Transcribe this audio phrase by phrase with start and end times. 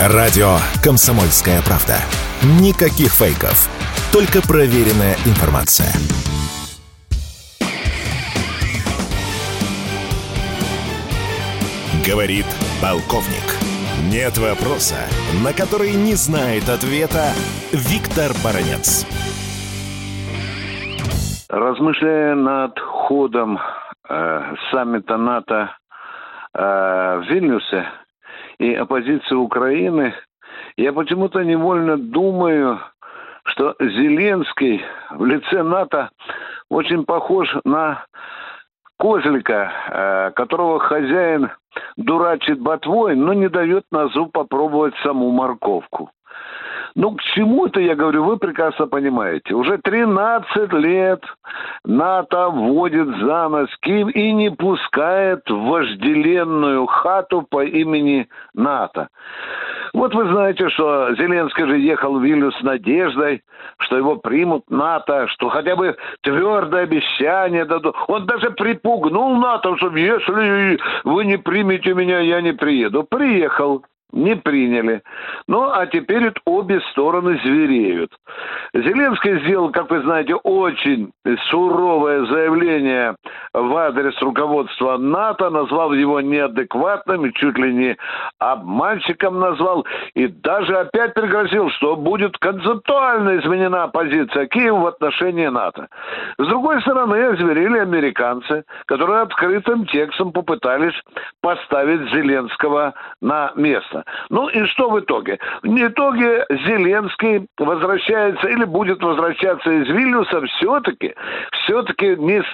[0.00, 1.94] Радио «Комсомольская правда».
[2.62, 3.68] Никаких фейков.
[4.12, 5.90] Только проверенная информация.
[12.06, 12.46] Говорит
[12.80, 13.42] полковник.
[14.08, 15.02] Нет вопроса,
[15.42, 17.34] на который не знает ответа
[17.72, 19.04] Виктор Баранец.
[21.48, 23.58] Размышляя над ходом
[24.08, 25.72] э, саммита НАТО
[26.54, 26.60] э,
[27.18, 27.84] в Вильнюсе
[28.58, 30.14] и оппозиции Украины,
[30.76, 32.80] я почему-то невольно думаю,
[33.44, 36.10] что Зеленский в лице НАТО
[36.70, 38.04] очень похож на
[38.98, 41.50] козлика, э, которого хозяин
[41.96, 46.10] дурачит ботвой, но не дает на зуб попробовать саму морковку.
[46.98, 49.54] Ну, к чему это, я говорю, вы прекрасно понимаете.
[49.54, 51.22] Уже 13 лет
[51.84, 59.10] НАТО вводит за нос Киев и не пускает в вожделенную хату по имени НАТО.
[59.94, 63.44] Вот вы знаете, что Зеленский же ехал в Вильнюс с надеждой,
[63.78, 67.94] что его примут НАТО, что хотя бы твердое обещание дадут.
[68.08, 73.04] Он даже припугнул НАТО, что если вы не примете меня, я не приеду.
[73.04, 75.02] Приехал не приняли.
[75.46, 78.10] Ну, а теперь обе стороны звереют.
[78.72, 81.10] Зеленский сделал, как вы знаете, очень
[81.50, 83.16] суровое заявление
[83.52, 87.96] в адрес руководства НАТО, назвал его неадекватным, чуть ли не
[88.38, 95.88] обманщиком назвал, и даже опять пригрозил, что будет концептуально изменена позиция Киева в отношении НАТО.
[96.38, 100.94] С другой стороны, озверели американцы, которые открытым текстом попытались
[101.40, 104.04] поставить Зеленского на место ясно.
[104.30, 105.38] Ну и что в итоге?
[105.62, 111.14] В итоге Зеленский возвращается или будет возвращаться из Вильнюса все-таки,
[111.52, 112.46] все-таки не с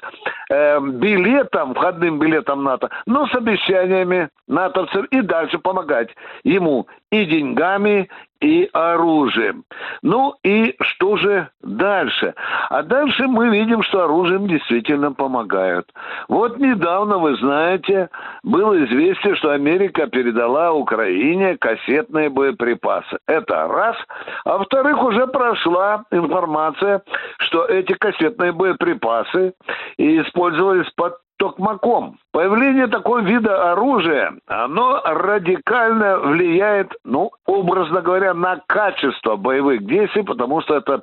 [0.50, 6.10] э, билетом, входным билетом НАТО, но с обещаниями натовцев и дальше помогать
[6.44, 8.08] ему и деньгами,
[8.40, 9.64] и оружием.
[10.02, 12.34] Ну и что же дальше?
[12.68, 15.90] А дальше мы видим, что оружием действительно помогают.
[16.28, 18.11] Вот недавно, вы знаете,
[18.42, 23.18] было известие, что Америка передала Украине кассетные боеприпасы.
[23.27, 23.96] Это раз.
[24.45, 27.02] А во-вторых, уже прошла информация,
[27.39, 29.55] что эти кассетные боеприпасы
[29.96, 32.18] использовались под токмаком.
[32.33, 40.61] Появление такого вида оружия, оно радикально влияет, ну, образно говоря, на качество боевых действий, потому
[40.62, 41.02] что это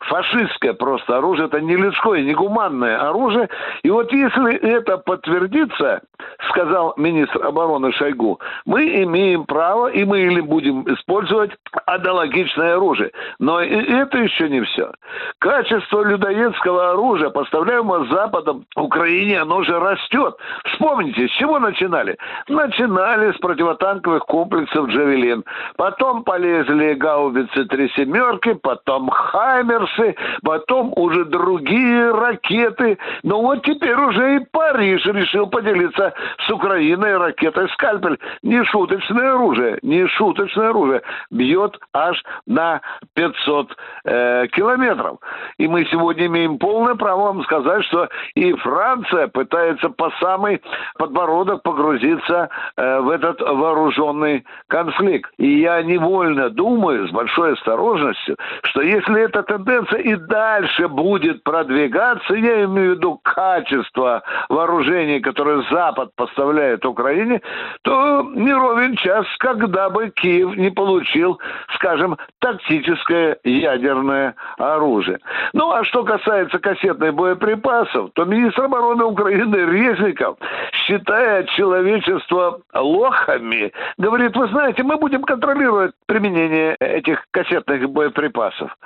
[0.00, 3.48] фашистское просто оружие, это не людское, не гуманное оружие.
[3.82, 6.02] И вот если это подтвердится,
[6.50, 11.52] сказал министр обороны Шойгу, мы имеем право, и мы или будем использовать
[11.86, 13.12] аналогичное оружие.
[13.38, 14.92] Но и это еще не все.
[15.38, 20.36] Качество людоедского оружия, поставляемого Западом Украине, оно же растет.
[20.64, 22.16] Вспомните, с чего начинали?
[22.48, 25.44] Начинали с противотанковых комплексов «Джавелин».
[25.76, 32.98] Потом полезли гаубицы «Три семерки», потом «Хаймерсы», потом уже другие ракеты.
[33.22, 36.12] Ну вот теперь уже и Париж решил поделиться
[36.46, 38.18] с Украиной ракетой «Скальпель».
[38.42, 41.02] Не шуточное оружие, не шуточное оружие.
[41.30, 42.80] Бьет аж на
[43.14, 45.18] 500 э, километров.
[45.58, 49.61] И мы сегодня имеем полное право вам сказать, что и Франция пытается
[49.96, 50.62] по самый
[50.98, 55.30] подбородок погрузиться э, в этот вооруженный конфликт.
[55.38, 62.34] И я невольно думаю, с большой осторожностью, что если эта тенденция и дальше будет продвигаться,
[62.34, 67.40] я имею в виду качество вооружений, которое Запад поставляет Украине,
[67.82, 71.38] то не ровен час, когда бы Киев не получил,
[71.74, 75.18] скажем, тактическое ядерное оружие.
[75.52, 80.38] Ну, а что касается кассетных боеприпасов, то министр обороны Украины Резников
[80.86, 88.76] считая человечество лохами, говорит, вы знаете, мы будем контролировать применение этих кассетных боеприпасов.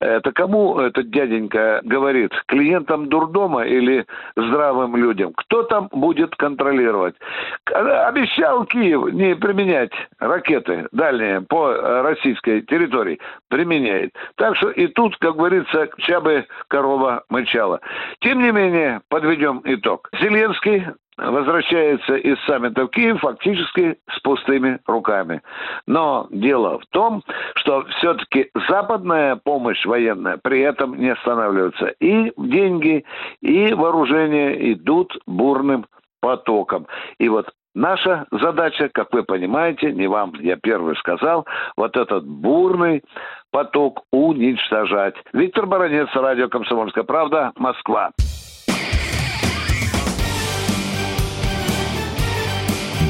[0.00, 2.32] Это кому этот дяденька говорит?
[2.46, 4.06] Клиентам дурдома или
[4.36, 5.32] здравым людям?
[5.34, 7.14] Кто там будет контролировать?
[7.66, 13.20] Обещал Киев не применять ракеты дальние по российской территории.
[13.48, 14.12] Применяет.
[14.36, 17.80] Так что и тут, как говорится, чья бы корова мычала.
[18.20, 20.08] Тем не менее, подведем итог.
[20.20, 25.42] Зеленский возвращается из саммита в Киев фактически с пустыми руками.
[25.86, 27.22] Но дело в том,
[27.56, 31.86] что все-таки западная помощь военная при этом не останавливается.
[32.00, 33.04] И деньги,
[33.40, 35.86] и вооружение идут бурным
[36.20, 36.86] потоком.
[37.18, 41.44] И вот Наша задача, как вы понимаете, не вам, я первый сказал,
[41.76, 43.02] вот этот бурный
[43.50, 45.16] поток уничтожать.
[45.32, 48.12] Виктор Баранец, радио «Комсомольская правда», Москва.